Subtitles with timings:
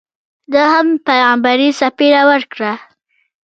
[0.51, 2.73] ده هم پیغمبري څپېړه ورکړه.